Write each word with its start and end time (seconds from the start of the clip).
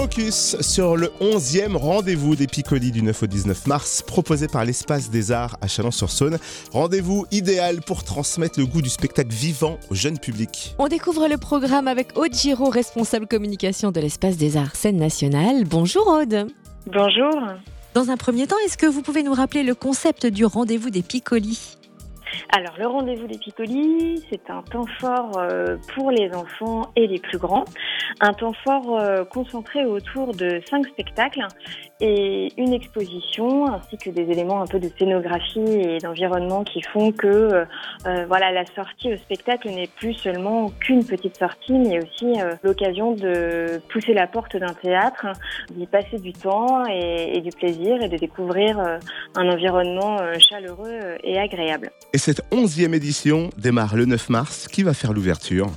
Focus 0.00 0.56
sur 0.62 0.96
le 0.96 1.08
11e 1.20 1.76
rendez-vous 1.76 2.34
des 2.34 2.46
Picolis 2.46 2.90
du 2.90 3.02
9 3.02 3.22
au 3.22 3.26
19 3.26 3.66
mars 3.66 4.00
proposé 4.00 4.48
par 4.48 4.64
l'Espace 4.64 5.10
des 5.10 5.30
Arts 5.30 5.58
à 5.60 5.68
Chalon-sur-Saône. 5.68 6.38
Rendez-vous 6.72 7.26
idéal 7.30 7.82
pour 7.82 8.02
transmettre 8.02 8.58
le 8.58 8.64
goût 8.64 8.80
du 8.80 8.88
spectacle 8.88 9.28
vivant 9.30 9.78
au 9.90 9.94
jeune 9.94 10.18
public. 10.18 10.74
On 10.78 10.88
découvre 10.88 11.28
le 11.28 11.36
programme 11.36 11.86
avec 11.86 12.16
Aude 12.16 12.32
Giraud, 12.32 12.70
responsable 12.70 13.26
communication 13.26 13.92
de 13.92 14.00
l'Espace 14.00 14.38
des 14.38 14.56
Arts 14.56 14.74
Scène 14.74 14.96
Nationale. 14.96 15.64
Bonjour 15.66 16.08
Aude. 16.08 16.46
Bonjour. 16.86 17.38
Dans 17.92 18.08
un 18.08 18.16
premier 18.16 18.46
temps, 18.46 18.56
est-ce 18.64 18.78
que 18.78 18.86
vous 18.86 19.02
pouvez 19.02 19.22
nous 19.22 19.34
rappeler 19.34 19.64
le 19.64 19.74
concept 19.74 20.24
du 20.24 20.46
rendez-vous 20.46 20.88
des 20.88 21.02
Picolis 21.02 21.76
alors, 22.52 22.74
le 22.78 22.86
rendez-vous 22.88 23.28
des 23.28 23.38
Picolis, 23.38 24.24
c'est 24.28 24.50
un 24.50 24.62
temps 24.62 24.86
fort 24.98 25.38
euh, 25.38 25.76
pour 25.94 26.10
les 26.10 26.34
enfants 26.34 26.90
et 26.96 27.06
les 27.06 27.20
plus 27.20 27.38
grands. 27.38 27.64
Un 28.20 28.32
temps 28.32 28.52
fort 28.64 28.98
euh, 28.98 29.24
concentré 29.24 29.84
autour 29.84 30.34
de 30.34 30.60
cinq 30.68 30.84
spectacles 30.88 31.46
et 32.00 32.48
une 32.56 32.72
exposition, 32.72 33.72
ainsi 33.72 33.98
que 33.98 34.10
des 34.10 34.22
éléments 34.22 34.62
un 34.62 34.66
peu 34.66 34.80
de 34.80 34.90
scénographie 34.98 35.60
et 35.60 35.98
d'environnement 35.98 36.64
qui 36.64 36.82
font 36.82 37.12
que 37.12 37.26
euh, 38.06 38.24
voilà, 38.26 38.50
la 38.50 38.66
sortie 38.66 39.12
au 39.12 39.16
spectacle 39.18 39.68
n'est 39.68 39.86
plus 39.86 40.14
seulement 40.14 40.70
qu'une 40.80 41.04
petite 41.04 41.36
sortie, 41.36 41.78
mais 41.78 41.98
aussi 42.02 42.34
l'occasion 42.64 43.12
de 43.12 43.80
pousser 43.92 44.12
la 44.12 44.26
porte 44.26 44.56
d'un 44.56 44.74
théâtre, 44.74 45.26
d'y 45.70 45.86
passer 45.86 46.18
du 46.18 46.32
temps 46.32 46.84
et, 46.86 47.40
du 47.42 47.50
plaisir 47.50 48.02
et 48.02 48.08
de 48.08 48.16
découvrir 48.16 48.80
un 49.36 49.48
environnement 49.48 50.16
chaleureux 50.38 51.16
et 51.22 51.38
agréable. 51.38 51.90
Onzième 52.50 52.94
édition 52.94 53.50
démarre 53.56 53.96
le 53.96 54.04
9 54.04 54.28
mars. 54.30 54.68
Qui 54.68 54.82
va 54.82 54.94
faire 54.94 55.12
l'ouverture? 55.12 55.70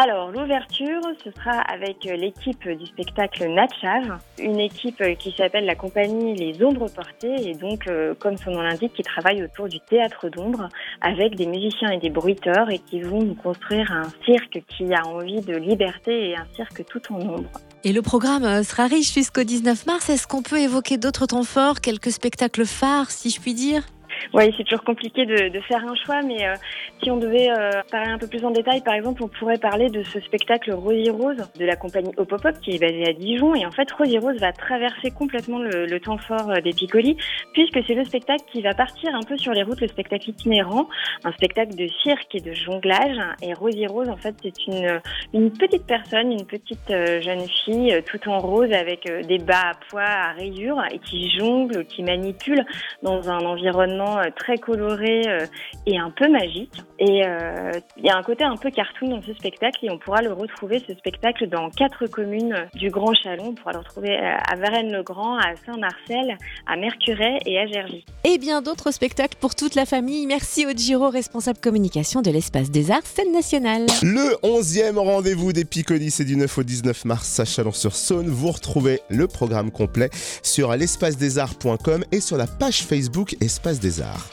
Alors, 0.00 0.30
l'ouverture, 0.30 1.00
ce 1.24 1.30
sera 1.32 1.58
avec 1.62 2.04
l'équipe 2.04 2.68
du 2.68 2.86
spectacle 2.86 3.48
Natchav, 3.48 4.18
une 4.38 4.60
équipe 4.60 5.02
qui 5.18 5.34
s'appelle 5.36 5.66
la 5.66 5.74
compagnie 5.74 6.36
Les 6.36 6.62
Ombres 6.62 6.88
Portées, 6.88 7.48
et 7.50 7.54
donc, 7.54 7.88
euh, 7.88 8.14
comme 8.14 8.36
son 8.36 8.52
nom 8.52 8.60
l'indique, 8.60 8.92
qui 8.92 9.02
travaille 9.02 9.42
autour 9.42 9.66
du 9.66 9.80
théâtre 9.80 10.28
d'ombre, 10.28 10.68
avec 11.00 11.34
des 11.34 11.46
musiciens 11.46 11.90
et 11.90 11.98
des 11.98 12.10
bruiteurs, 12.10 12.70
et 12.70 12.78
qui 12.78 13.00
vont 13.00 13.24
nous 13.24 13.34
construire 13.34 13.90
un 13.90 14.08
cirque 14.24 14.62
qui 14.68 14.94
a 14.94 15.04
envie 15.04 15.40
de 15.40 15.56
liberté 15.56 16.30
et 16.30 16.36
un 16.36 16.46
cirque 16.54 16.84
tout 16.86 17.02
en 17.12 17.20
ombre. 17.20 17.50
Et 17.82 17.92
le 17.92 18.00
programme 18.00 18.44
euh, 18.44 18.62
sera 18.62 18.86
riche 18.86 19.12
jusqu'au 19.12 19.42
19 19.42 19.86
mars. 19.86 20.08
Est-ce 20.10 20.28
qu'on 20.28 20.42
peut 20.42 20.60
évoquer 20.60 20.96
d'autres 20.96 21.26
temps 21.26 21.42
forts, 21.42 21.80
quelques 21.80 22.12
spectacles 22.12 22.66
phares, 22.66 23.10
si 23.10 23.30
je 23.30 23.40
puis 23.40 23.54
dire? 23.54 23.82
Oui, 24.34 24.52
c'est 24.56 24.64
toujours 24.64 24.84
compliqué 24.84 25.26
de, 25.26 25.48
de, 25.48 25.60
faire 25.60 25.84
un 25.84 25.94
choix, 25.94 26.22
mais 26.22 26.46
euh, 26.46 26.54
si 27.02 27.10
on 27.10 27.16
devait 27.16 27.50
euh, 27.50 27.82
parler 27.90 28.10
un 28.10 28.18
peu 28.18 28.26
plus 28.26 28.44
en 28.44 28.50
détail, 28.50 28.82
par 28.82 28.94
exemple, 28.94 29.22
on 29.22 29.28
pourrait 29.28 29.58
parler 29.58 29.88
de 29.88 30.02
ce 30.02 30.20
spectacle 30.20 30.72
Rosie 30.72 31.10
Rose 31.10 31.36
de 31.58 31.64
la 31.64 31.76
compagnie 31.76 32.12
Hop 32.16 32.34
qui 32.62 32.72
est 32.72 32.78
basée 32.78 33.06
à 33.08 33.12
Dijon. 33.12 33.54
Et 33.54 33.66
en 33.66 33.70
fait, 33.70 33.90
Rosie 33.92 34.18
Rose 34.18 34.38
va 34.38 34.52
traverser 34.52 35.10
complètement 35.10 35.58
le, 35.58 35.86
le 35.86 36.00
temps 36.00 36.18
fort 36.18 36.50
euh, 36.50 36.60
des 36.60 36.72
Picolis, 36.72 37.16
puisque 37.52 37.78
c'est 37.86 37.94
le 37.94 38.04
spectacle 38.04 38.44
qui 38.52 38.62
va 38.62 38.74
partir 38.74 39.14
un 39.14 39.22
peu 39.22 39.36
sur 39.36 39.52
les 39.52 39.62
routes, 39.62 39.80
le 39.80 39.88
spectacle 39.88 40.30
itinérant, 40.30 40.88
un 41.24 41.32
spectacle 41.32 41.74
de 41.74 41.88
cirque 42.02 42.34
et 42.34 42.40
de 42.40 42.52
jonglage. 42.52 43.18
Et 43.42 43.54
Rosie 43.54 43.86
Rose, 43.86 44.08
en 44.08 44.16
fait, 44.16 44.34
c'est 44.42 44.66
une, 44.66 45.00
une 45.32 45.50
petite 45.52 45.86
personne, 45.86 46.32
une 46.32 46.46
petite 46.46 46.88
jeune 46.88 47.46
fille, 47.64 48.02
tout 48.06 48.28
en 48.28 48.38
rose, 48.38 48.72
avec 48.72 49.10
des 49.26 49.38
bas 49.38 49.70
à 49.70 49.74
poids 49.88 50.02
à 50.02 50.32
rayures, 50.32 50.82
et 50.92 50.98
qui 50.98 51.30
jongle, 51.36 51.84
qui 51.86 52.02
manipule 52.02 52.64
dans 53.02 53.28
un 53.30 53.40
environnement 53.44 54.07
euh, 54.16 54.30
très 54.34 54.56
coloré 54.56 55.22
euh, 55.28 55.46
et 55.86 55.98
un 55.98 56.10
peu 56.10 56.28
magique. 56.28 56.72
Et 56.98 57.26
euh, 57.26 57.72
il 57.96 58.04
y 58.04 58.08
a 58.08 58.16
un 58.16 58.22
côté 58.22 58.44
un 58.44 58.56
peu 58.56 58.70
cartoon 58.70 59.08
dans 59.08 59.22
ce 59.22 59.34
spectacle 59.34 59.84
et 59.84 59.90
on 59.90 59.98
pourra 59.98 60.22
le 60.22 60.32
retrouver, 60.32 60.82
ce 60.86 60.94
spectacle, 60.94 61.48
dans 61.48 61.70
quatre 61.70 62.06
communes 62.06 62.68
du 62.74 62.90
Grand 62.90 63.12
Chalon. 63.14 63.48
On 63.48 63.54
pourra 63.54 63.72
le 63.72 63.78
retrouver 63.78 64.16
à 64.16 64.56
Varennes-le-Grand, 64.56 65.36
à 65.36 65.54
Saint-Marcel, 65.66 66.36
à 66.66 66.76
Mercuret 66.76 67.38
et 67.46 67.58
à 67.58 67.66
Gergy. 67.66 68.04
Et 68.24 68.38
bien 68.38 68.62
d'autres 68.62 68.90
spectacles 68.90 69.36
pour 69.40 69.54
toute 69.54 69.74
la 69.74 69.86
famille. 69.86 70.26
Merci 70.26 70.66
au 70.66 70.70
Giro, 70.70 71.08
responsable 71.08 71.58
communication 71.60 72.22
de 72.22 72.30
l'Espace 72.30 72.70
des 72.70 72.90
Arts, 72.90 73.06
scène 73.06 73.32
nationale. 73.32 73.86
Le 74.02 74.36
11e 74.42 74.96
rendez-vous 74.96 75.52
des 75.52 75.64
Picolis, 75.64 76.10
c'est 76.10 76.24
du 76.24 76.36
9 76.36 76.58
au 76.58 76.62
19 76.62 77.04
mars 77.04 77.40
à 77.40 77.44
Chalon-sur-Saône. 77.44 78.28
Vous 78.28 78.50
retrouvez 78.50 79.00
le 79.08 79.26
programme 79.28 79.70
complet 79.70 80.10
sur 80.42 80.74
l'espacedesarts.com 80.74 82.04
et 82.12 82.20
sur 82.20 82.36
la 82.36 82.46
page 82.46 82.82
Facebook 82.82 83.36
Espace 83.40 83.80
des 83.80 83.97
Arts. 83.97 83.97
Lazare. 83.98 84.22